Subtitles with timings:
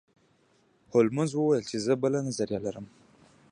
[0.91, 2.85] هولمز وویل چې زه بله نظریه لرم.